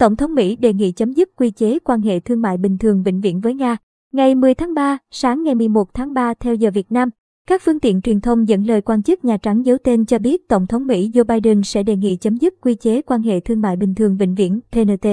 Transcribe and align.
Tổng 0.00 0.16
thống 0.16 0.34
Mỹ 0.34 0.56
đề 0.56 0.72
nghị 0.72 0.92
chấm 0.92 1.12
dứt 1.12 1.30
quy 1.36 1.50
chế 1.50 1.78
quan 1.78 2.00
hệ 2.00 2.20
thương 2.20 2.40
mại 2.40 2.56
bình 2.56 2.78
thường 2.78 3.02
vĩnh 3.02 3.20
viễn 3.20 3.40
với 3.40 3.54
Nga. 3.54 3.76
Ngày 4.12 4.34
10 4.34 4.54
tháng 4.54 4.74
3, 4.74 4.98
sáng 5.10 5.42
ngày 5.42 5.54
11 5.54 5.94
tháng 5.94 6.14
3 6.14 6.34
theo 6.34 6.54
giờ 6.54 6.70
Việt 6.70 6.92
Nam, 6.92 7.10
các 7.46 7.62
phương 7.64 7.80
tiện 7.80 8.02
truyền 8.02 8.20
thông 8.20 8.48
dẫn 8.48 8.66
lời 8.66 8.80
quan 8.80 9.02
chức 9.02 9.24
Nhà 9.24 9.36
Trắng 9.36 9.66
giấu 9.66 9.76
tên 9.84 10.06
cho 10.06 10.18
biết 10.18 10.48
Tổng 10.48 10.66
thống 10.66 10.86
Mỹ 10.86 11.10
Joe 11.14 11.24
Biden 11.24 11.62
sẽ 11.62 11.82
đề 11.82 11.96
nghị 11.96 12.16
chấm 12.16 12.36
dứt 12.36 12.54
quy 12.60 12.74
chế 12.74 13.02
quan 13.02 13.22
hệ 13.22 13.40
thương 13.40 13.60
mại 13.60 13.76
bình 13.76 13.94
thường 13.94 14.16
vĩnh 14.16 14.34
viễn 14.34 14.60
PNT 14.72 15.06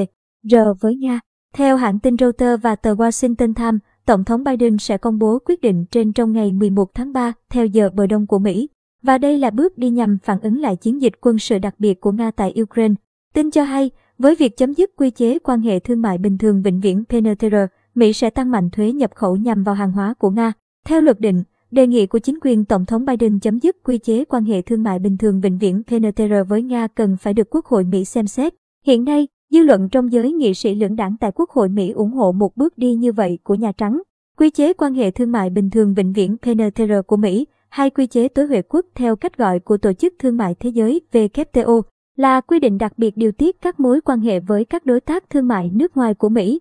R 0.44 0.56
với 0.80 0.96
Nga. 0.96 1.20
Theo 1.54 1.78
hãng 1.78 2.00
tin 2.00 2.18
Reuters 2.18 2.64
và 2.64 2.76
tờ 2.76 2.94
Washington 2.94 3.54
Times, 3.54 3.82
Tổng 4.06 4.24
thống 4.24 4.44
Biden 4.44 4.78
sẽ 4.78 4.98
công 4.98 5.20
bố 5.20 5.40
quyết 5.46 5.62
định 5.62 5.86
trên 5.92 6.14
trong 6.14 6.32
ngày 6.32 6.52
11 6.52 6.94
tháng 6.94 7.14
3 7.14 7.34
theo 7.50 7.66
giờ 7.66 7.90
bờ 7.94 8.08
đông 8.08 8.28
của 8.28 8.40
Mỹ. 8.40 8.70
Và 9.02 9.18
đây 9.18 9.38
là 9.38 9.50
bước 9.50 9.78
đi 9.78 9.90
nhằm 9.90 10.18
phản 10.24 10.40
ứng 10.40 10.60
lại 10.60 10.76
chiến 10.76 11.02
dịch 11.02 11.14
quân 11.22 11.40
sự 11.40 11.60
đặc 11.60 11.76
biệt 11.80 12.02
của 12.02 12.12
Nga 12.12 12.32
tại 12.32 12.54
Ukraine. 12.62 12.96
Tin 13.34 13.52
cho 13.52 13.64
hay, 13.64 13.92
với 14.18 14.36
việc 14.36 14.58
chấm 14.58 14.74
dứt 14.74 14.92
quy 14.96 15.10
chế 15.10 15.40
quan 15.40 15.62
hệ 15.62 15.80
thương 15.80 16.02
mại 16.02 16.18
bình 16.18 16.38
thường 16.38 16.62
vĩnh 16.62 16.80
viễn 16.80 17.04
PNTR, 17.10 17.56
Mỹ 17.96 18.14
sẽ 18.14 18.30
tăng 18.30 18.52
mạnh 18.52 18.70
thuế 18.70 18.92
nhập 18.92 19.12
khẩu 19.16 19.36
nhằm 19.36 19.64
vào 19.64 19.76
hàng 19.76 19.92
hóa 19.92 20.14
của 20.20 20.30
Nga. 20.30 20.54
Theo 20.86 21.02
luật 21.02 21.20
định, 21.20 21.44
đề 21.72 21.88
nghị 21.88 22.06
của 22.06 22.20
chính 22.20 22.40
quyền 22.42 22.66
Tổng 22.66 22.86
thống 22.86 23.06
Biden 23.06 23.40
chấm 23.40 23.60
dứt 23.60 23.78
quy 23.84 23.98
chế 23.98 24.26
quan 24.26 24.46
hệ 24.46 24.62
thương 24.62 24.84
mại 24.84 25.00
bình 25.00 25.18
thường 25.18 25.42
vĩnh 25.42 25.58
viễn 25.58 25.84
PNTR 25.84 26.34
với 26.48 26.64
Nga 26.64 26.88
cần 26.88 27.18
phải 27.22 27.34
được 27.34 27.48
Quốc 27.50 27.66
hội 27.66 27.84
Mỹ 27.84 28.06
xem 28.06 28.28
xét. 28.28 28.54
Hiện 28.86 29.04
nay, 29.04 29.28
dư 29.52 29.60
luận 29.60 29.90
trong 29.90 30.12
giới 30.12 30.32
nghị 30.32 30.54
sĩ 30.54 30.76
lưỡng 30.76 30.96
đảng 30.96 31.16
tại 31.20 31.32
Quốc 31.36 31.50
hội 31.50 31.70
Mỹ 31.70 31.92
ủng 31.92 32.12
hộ 32.12 32.32
một 32.32 32.58
bước 32.58 32.78
đi 32.78 32.94
như 32.94 33.12
vậy 33.12 33.40
của 33.44 33.56
Nhà 33.56 33.72
Trắng. 33.72 34.02
Quy 34.38 34.50
chế 34.50 34.74
quan 34.74 34.94
hệ 34.94 35.12
thương 35.12 35.32
mại 35.32 35.50
bình 35.50 35.70
thường 35.70 35.94
vĩnh 35.94 36.14
viễn 36.14 36.38
PNTR 36.38 36.92
của 37.08 37.18
Mỹ, 37.18 37.46
hay 37.70 37.90
quy 37.90 38.08
chế 38.08 38.28
tối 38.28 38.48
huệ 38.48 38.62
quốc 38.62 38.86
theo 38.96 39.16
cách 39.16 39.38
gọi 39.38 39.60
của 39.60 39.78
Tổ 39.78 39.94
chức 39.94 40.14
Thương 40.20 40.38
mại 40.38 40.56
Thế 40.56 40.70
giới 40.70 41.02
WTO, 41.12 41.82
là 42.18 42.42
quy 42.42 42.60
định 42.60 42.78
đặc 42.78 42.94
biệt 42.98 43.18
điều 43.18 43.32
tiết 43.32 43.62
các 43.62 43.80
mối 43.80 44.02
quan 44.02 44.20
hệ 44.20 44.40
với 44.40 44.66
các 44.66 44.86
đối 44.86 45.02
tác 45.02 45.30
thương 45.30 45.48
mại 45.48 45.70
nước 45.74 45.98
ngoài 45.98 46.14
của 46.14 46.30
Mỹ. 46.30 46.60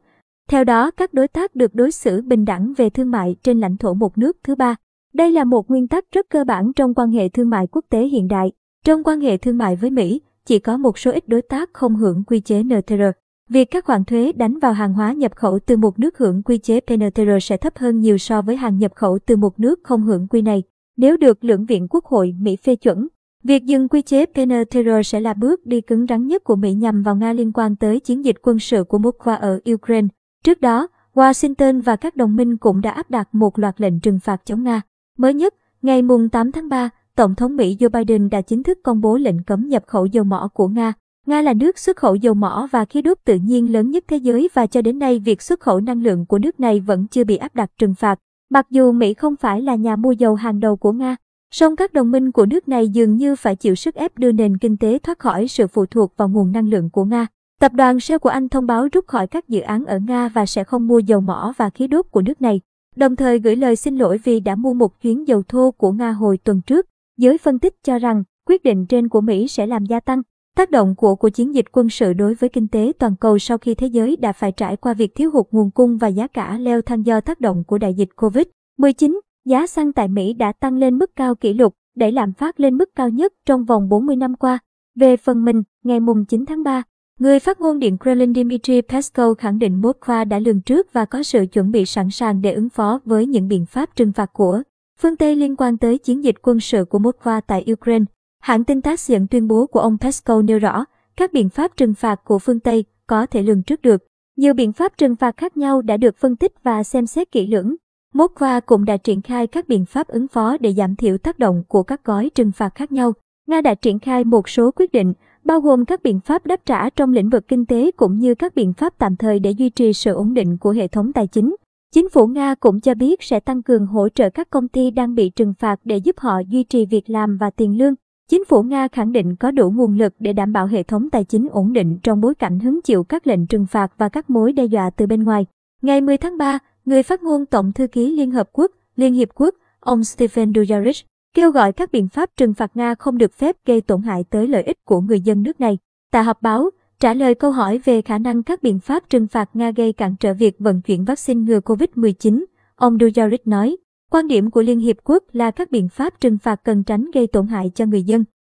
Theo 0.48 0.65
đó, 0.65 0.91
các 0.91 1.15
đối 1.15 1.29
tác 1.29 1.55
được 1.56 1.74
đối 1.74 1.91
xử 1.91 2.23
bình 2.23 2.45
đẳng 2.45 2.73
về 2.76 2.90
thương 2.90 3.10
mại 3.10 3.37
trên 3.43 3.60
lãnh 3.60 3.77
thổ 3.77 3.95
một 3.95 4.18
nước 4.18 4.37
thứ 4.45 4.54
ba. 4.54 4.77
Đây 5.15 5.32
là 5.32 5.45
một 5.45 5.71
nguyên 5.71 5.88
tắc 5.88 6.04
rất 6.12 6.27
cơ 6.30 6.45
bản 6.45 6.73
trong 6.73 6.95
quan 6.95 7.10
hệ 7.10 7.29
thương 7.29 7.51
mại 7.51 7.66
quốc 7.66 7.84
tế 7.90 8.07
hiện 8.07 8.29
đại. 8.29 8.52
Trong 8.84 9.04
quan 9.04 9.21
hệ 9.21 9.37
thương 9.37 9.59
mại 9.59 9.77
với 9.77 9.90
Mỹ, 9.90 10.21
chỉ 10.46 10.59
có 10.59 10.77
một 10.77 10.99
số 10.99 11.12
ít 11.12 11.29
đối 11.29 11.43
tác 11.43 11.71
không 11.73 11.96
hưởng 11.96 12.24
quy 12.24 12.40
chế 12.40 12.62
NTR. 12.62 13.02
Việc 13.51 13.71
các 13.71 13.84
khoản 13.84 14.04
thuế 14.04 14.32
đánh 14.32 14.59
vào 14.59 14.73
hàng 14.73 14.95
hóa 14.95 15.12
nhập 15.12 15.37
khẩu 15.37 15.59
từ 15.66 15.77
một 15.77 15.99
nước 15.99 16.18
hưởng 16.18 16.43
quy 16.43 16.59
chế 16.59 16.80
PNTR 16.80 17.30
sẽ 17.40 17.57
thấp 17.57 17.79
hơn 17.79 18.01
nhiều 18.01 18.18
so 18.18 18.43
với 18.43 18.57
hàng 18.57 18.79
nhập 18.79 18.93
khẩu 18.95 19.18
từ 19.27 19.37
một 19.37 19.60
nước 19.60 19.80
không 19.82 20.02
hưởng 20.02 20.27
quy 20.29 20.43
này. 20.43 20.62
Nếu 20.96 21.16
được 21.16 21.45
lưỡng 21.45 21.66
viện 21.66 21.87
quốc 21.90 22.04
hội 22.04 22.34
Mỹ 22.40 22.57
phê 22.57 22.77
chuẩn, 22.77 23.09
việc 23.47 23.65
dừng 23.65 23.89
quy 23.89 24.02
chế 24.02 24.27
PNTR 24.27 24.89
sẽ 25.05 25.21
là 25.21 25.35
bước 25.35 25.66
đi 25.66 25.80
cứng 25.80 26.07
rắn 26.09 26.27
nhất 26.27 26.45
của 26.45 26.57
Mỹ 26.57 26.73
nhằm 26.73 27.02
vào 27.02 27.16
Nga 27.16 27.33
liên 27.33 27.52
quan 27.52 27.77
tới 27.77 28.01
chiến 28.01 28.25
dịch 28.25 28.37
quân 28.43 28.59
sự 28.59 28.85
của 28.85 28.99
Moscow 28.99 29.39
ở 29.39 29.61
Ukraine. 29.73 30.09
Trước 30.45 30.61
đó, 30.61 30.89
Washington 31.15 31.83
và 31.83 31.97
các 31.97 32.17
đồng 32.17 32.37
minh 32.37 32.57
cũng 32.57 32.80
đã 32.80 32.91
áp 32.91 33.11
đặt 33.11 33.29
một 33.33 33.59
loạt 33.59 33.80
lệnh 33.80 34.01
trừng 34.01 34.19
phạt 34.21 34.43
chống 34.45 34.63
Nga. 34.63 34.83
Mới 35.19 35.35
nhất, 35.35 35.55
ngày 35.83 36.02
8 36.33 36.52
tháng 36.52 36.69
3, 36.69 36.91
Tổng 37.17 37.35
thống 37.35 37.57
Mỹ 37.57 37.77
Joe 37.80 37.89
Biden 37.89 38.30
đã 38.30 38.41
chính 38.41 38.63
thức 38.63 38.79
công 38.83 39.01
bố 39.01 39.17
lệnh 39.17 39.43
cấm 39.43 39.69
nhập 39.69 39.85
khẩu 39.87 40.07
dầu 40.07 40.24
mỏ 40.24 40.49
của 40.55 40.69
Nga. 40.69 40.93
Nga 41.27 41.43
là 41.43 41.52
nước 41.52 41.79
xuất 41.79 41.97
khẩu 41.97 42.15
dầu 42.15 42.35
mỏ 42.35 42.69
và 42.71 42.85
khí 42.85 43.02
đốt 43.02 43.19
tự 43.24 43.35
nhiên 43.35 43.73
lớn 43.73 43.91
nhất 43.91 44.05
thế 44.09 44.17
giới 44.17 44.49
và 44.55 44.67
cho 44.67 44.83
đến 44.83 44.99
nay 44.99 45.19
việc 45.19 45.43
xuất 45.43 45.61
khẩu 45.61 45.80
năng 45.80 46.02
lượng 46.02 46.27
của 46.27 46.39
nước 46.39 46.61
này 46.61 46.80
vẫn 46.80 47.07
chưa 47.07 47.24
bị 47.24 47.37
áp 47.37 47.55
đặt 47.55 47.71
trừng 47.79 47.95
phạt. 47.95 48.19
Mặc 48.51 48.67
dù 48.71 48.93
Mỹ 48.93 49.15
không 49.15 49.37
phải 49.37 49.63
là 49.63 49.74
nhà 49.74 49.97
mua 49.97 50.13
dầu 50.13 50.35
hàng 50.35 50.61
đầu 50.61 50.77
của 50.77 50.93
Nga, 50.93 51.17
song 51.51 51.77
các 51.77 51.93
đồng 51.93 52.11
minh 52.11 52.33
của 52.33 52.47
nước 52.47 52.69
này 52.69 52.89
dường 52.89 53.16
như 53.16 53.37
phải 53.37 53.57
chịu 53.57 53.75
sức 53.75 53.95
ép 53.95 54.19
đưa 54.19 54.33
nền 54.33 54.59
kinh 54.59 54.77
tế 54.77 54.99
thoát 54.99 55.19
khỏi 55.19 55.49
sự 55.49 55.66
phụ 55.66 55.87
thuộc 55.87 56.16
vào 56.16 56.29
nguồn 56.29 56.52
năng 56.52 56.69
lượng 56.69 56.91
của 56.91 57.05
Nga. 57.05 57.27
Tập 57.61 57.73
đoàn 57.73 58.01
Shell 58.01 58.19
của 58.19 58.29
Anh 58.29 58.49
thông 58.49 58.66
báo 58.66 58.89
rút 58.93 59.07
khỏi 59.07 59.27
các 59.27 59.49
dự 59.49 59.61
án 59.61 59.85
ở 59.85 59.99
Nga 59.99 60.29
và 60.29 60.47
sẽ 60.47 60.65
không 60.65 60.87
mua 60.87 60.99
dầu 60.99 61.21
mỏ 61.21 61.52
và 61.57 61.71
khí 61.71 61.87
đốt 61.87 62.07
của 62.11 62.23
nước 62.23 62.43
này, 62.43 62.61
đồng 62.97 63.17
thời 63.17 63.39
gửi 63.39 63.57
lời 63.57 63.77
xin 63.77 63.97
lỗi 63.97 64.19
vì 64.25 64.41
đã 64.41 64.55
mua 64.55 64.75
một 64.75 65.00
chuyến 65.00 65.28
dầu 65.28 65.43
thô 65.49 65.71
của 65.71 65.93
Nga 65.93 66.12
hồi 66.12 66.39
tuần 66.39 66.61
trước. 66.67 66.87
Giới 67.19 67.39
phân 67.39 67.59
tích 67.59 67.75
cho 67.85 67.99
rằng 67.99 68.25
quyết 68.47 68.62
định 68.62 68.87
trên 68.87 69.09
của 69.09 69.21
Mỹ 69.21 69.49
sẽ 69.49 69.67
làm 69.67 69.87
gia 69.87 70.01
tăng 70.01 70.23
tác 70.56 70.71
động 70.71 70.95
của 70.95 71.15
của 71.15 71.29
chiến 71.29 71.55
dịch 71.55 71.67
quân 71.73 71.89
sự 71.89 72.12
đối 72.12 72.35
với 72.35 72.49
kinh 72.49 72.69
tế 72.69 72.93
toàn 72.99 73.17
cầu 73.17 73.39
sau 73.39 73.59
khi 73.59 73.75
thế 73.75 73.87
giới 73.87 74.17
đã 74.17 74.33
phải 74.33 74.53
trải 74.53 74.77
qua 74.77 74.95
việc 74.95 75.15
thiếu 75.15 75.31
hụt 75.31 75.47
nguồn 75.51 75.71
cung 75.71 75.99
và 75.99 76.09
giá 76.09 76.27
cả 76.27 76.59
leo 76.59 76.83
thang 76.83 77.06
do 77.06 77.21
tác 77.21 77.41
động 77.41 77.65
của 77.65 77.79
đại 77.79 77.95
dịch 77.95 78.09
Covid-19. 78.17 79.21
Giá 79.47 79.67
xăng 79.67 79.93
tại 79.93 80.09
Mỹ 80.09 80.33
đã 80.33 80.53
tăng 80.53 80.77
lên 80.77 80.99
mức 80.99 81.17
cao 81.17 81.34
kỷ 81.34 81.53
lục, 81.53 81.75
đẩy 81.97 82.12
lạm 82.12 82.33
phát 82.33 82.61
lên 82.61 82.77
mức 82.77 82.91
cao 82.95 83.09
nhất 83.09 83.33
trong 83.47 83.65
vòng 83.65 83.89
40 83.89 84.17
năm 84.17 84.34
qua. 84.34 84.59
Về 84.95 85.17
phần 85.17 85.45
mình, 85.45 85.62
ngày 85.84 85.99
9 86.29 86.47
tháng 86.47 86.62
3, 86.62 86.83
người 87.19 87.41
phát 87.41 87.61
ngôn 87.61 87.79
Điện 87.79 87.97
Kremlin 87.99 88.35
Dmitry 88.35 88.81
Peskov 88.81 89.39
khẳng 89.39 89.59
định 89.59 89.81
Moskva 89.81 90.25
đã 90.25 90.39
lường 90.39 90.61
trước 90.61 90.93
và 90.93 91.05
có 91.05 91.23
sự 91.23 91.47
chuẩn 91.53 91.71
bị 91.71 91.85
sẵn 91.85 92.11
sàng 92.11 92.43
để 92.43 92.53
ứng 92.53 92.69
phó 92.69 93.01
với 93.05 93.27
những 93.27 93.49
biện 93.49 93.67
pháp 93.67 93.97
trừng 93.97 94.12
phạt 94.12 94.33
của 94.33 94.62
phương 94.99 95.17
Tây 95.17 95.37
liên 95.37 95.56
quan 95.56 95.79
tới 95.79 95.99
chiến 95.99 96.25
dịch 96.25 96.37
quân 96.43 96.61
sự 96.61 96.85
của 96.85 96.99
Moskva 96.99 97.41
tại 97.41 97.65
Ukraine. 97.73 98.05
Hãng 98.43 98.65
tin 98.65 98.83
tác 98.83 99.01
dẫn 99.01 99.27
tuyên 99.27 99.49
bố 99.49 99.67
của 99.67 99.81
ông 99.81 99.99
Peskov 99.99 100.45
nêu 100.45 100.59
rõ, 100.59 100.85
các 101.17 101.33
biện 101.33 101.49
pháp 101.49 101.77
trừng 101.77 101.95
phạt 101.95 102.25
của 102.25 102.39
phương 102.39 102.61
Tây 102.61 102.85
có 103.06 103.27
thể 103.27 103.43
lường 103.43 103.62
trước 103.62 103.83
được. 103.83 104.05
Nhiều 104.37 104.55
biện 104.55 104.73
pháp 104.73 104.99
trừng 104.99 105.17
phạt 105.17 105.37
khác 105.37 105.56
nhau 105.56 105.83
đã 105.83 105.97
được 105.97 106.17
phân 106.17 106.37
tích 106.37 106.53
và 106.62 106.83
xem 106.83 107.06
xét 107.06 107.33
kỹ 107.33 107.47
lưỡng. 107.47 107.77
Moscow 108.16 108.60
cũng 108.66 108.84
đã 108.84 108.97
triển 108.97 109.22
khai 109.22 109.47
các 109.47 109.69
biện 109.69 109.84
pháp 109.84 110.09
ứng 110.09 110.28
phó 110.28 110.56
để 110.60 110.72
giảm 110.72 110.97
thiểu 110.97 111.19
tác 111.19 111.38
động 111.38 111.62
của 111.69 111.82
các 111.82 112.04
gói 112.04 112.31
trừng 112.34 112.53
phạt 112.53 112.75
khác 112.75 112.93
nhau. 112.93 113.12
Nga 113.47 113.60
đã 113.60 113.75
triển 113.75 113.99
khai 113.99 114.25
một 114.25 114.49
số 114.49 114.71
quyết 114.77 114.93
định, 114.93 115.12
bao 115.44 115.60
gồm 115.60 115.84
các 115.84 116.03
biện 116.03 116.21
pháp 116.21 116.47
đáp 116.47 116.60
trả 116.66 116.91
trong 116.91 117.12
lĩnh 117.12 117.31
vực 117.31 117.49
kinh 117.49 117.66
tế 117.66 117.91
cũng 117.91 118.19
như 118.19 118.34
các 118.34 118.55
biện 118.55 118.72
pháp 118.72 118.99
tạm 118.99 119.16
thời 119.16 119.38
để 119.38 119.50
duy 119.50 119.71
trì 119.71 119.93
sự 119.93 120.15
ổn 120.15 120.34
định 120.34 120.56
của 120.59 120.71
hệ 120.71 120.88
thống 120.88 121.12
tài 121.12 121.26
chính. 121.26 121.56
Chính 121.94 122.09
phủ 122.09 122.26
Nga 122.26 122.55
cũng 122.55 122.81
cho 122.81 122.94
biết 122.94 123.22
sẽ 123.22 123.41
tăng 123.41 123.62
cường 123.62 123.87
hỗ 123.87 124.09
trợ 124.09 124.31
các 124.31 124.50
công 124.50 124.69
ty 124.69 124.91
đang 124.91 125.15
bị 125.15 125.31
trừng 125.31 125.55
phạt 125.59 125.81
để 125.84 125.97
giúp 125.97 126.19
họ 126.19 126.41
duy 126.49 126.65
trì 126.65 126.87
việc 126.87 127.10
làm 127.10 127.37
và 127.37 127.50
tiền 127.50 127.78
lương. 127.78 127.94
Chính 128.31 128.44
phủ 128.44 128.62
Nga 128.62 128.88
khẳng 128.88 129.12
định 129.12 129.37
có 129.37 129.50
đủ 129.50 129.71
nguồn 129.71 129.99
lực 129.99 130.15
để 130.19 130.32
đảm 130.32 130.53
bảo 130.53 130.66
hệ 130.66 130.82
thống 130.82 131.10
tài 131.10 131.25
chính 131.25 131.49
ổn 131.50 131.72
định 131.72 131.99
trong 132.03 132.21
bối 132.21 132.34
cảnh 132.34 132.60
hứng 132.60 132.82
chịu 132.82 133.05
các 133.05 133.26
lệnh 133.26 133.47
trừng 133.47 133.66
phạt 133.66 133.93
và 133.99 134.09
các 134.09 134.31
mối 134.31 134.53
đe 134.53 134.65
dọa 134.65 134.91
từ 134.91 135.06
bên 135.06 135.25
ngoài. 135.25 135.47
Ngày 135.82 136.00
10 136.00 136.16
tháng 136.16 136.38
3, 136.38 136.59
người 136.87 137.03
phát 137.03 137.23
ngôn 137.23 137.47
Tổng 137.47 137.73
thư 137.73 137.87
ký 137.87 138.13
Liên 138.13 138.31
Hợp 138.31 138.49
Quốc, 138.53 138.71
Liên 138.97 139.15
Hiệp 139.15 139.29
Quốc, 139.35 139.55
ông 139.81 140.05
Stephen 140.05 140.53
Dujarric, 140.53 141.03
kêu 141.35 141.51
gọi 141.51 141.73
các 141.73 141.93
biện 141.93 142.09
pháp 142.09 142.31
trừng 142.37 142.55
phạt 142.55 142.77
Nga 142.77 142.95
không 142.95 143.19
được 143.19 143.35
phép 143.35 143.57
gây 143.67 143.81
tổn 143.81 144.03
hại 144.03 144.25
tới 144.31 144.49
lợi 144.49 144.63
ích 144.63 144.85
của 144.85 145.01
người 145.01 145.21
dân 145.21 145.43
nước 145.43 145.61
này. 145.61 145.79
Tại 146.13 146.25
họp 146.25 146.43
báo, 146.43 146.71
trả 147.01 147.15
lời 147.15 147.35
câu 147.35 147.51
hỏi 147.51 147.81
về 147.85 148.03
khả 148.03 148.19
năng 148.19 148.43
các 148.43 148.63
biện 148.63 148.81
pháp 148.81 149.09
trừng 149.09 149.27
phạt 149.27 149.51
Nga 149.55 149.71
gây 149.71 149.93
cản 149.93 150.17
trở 150.21 150.35
việc 150.35 150.59
vận 150.59 150.83
chuyển 150.83 151.05
vaccine 151.05 151.41
ngừa 151.41 151.61
COVID-19, 151.61 152.45
ông 152.77 152.97
Dujarric 152.99 153.39
nói, 153.45 153.77
quan 154.11 154.27
điểm 154.27 154.51
của 154.51 154.63
Liên 154.63 154.79
Hiệp 154.79 154.97
Quốc 155.05 155.25
là 155.33 155.51
các 155.51 155.71
biện 155.71 155.89
pháp 155.89 156.21
trừng 156.21 156.39
phạt 156.39 156.61
cần 156.65 156.85
tránh 156.85 157.11
gây 157.15 157.27
tổn 157.27 157.47
hại 157.47 157.71
cho 157.75 157.87
người 157.87 158.03
dân. 158.03 158.25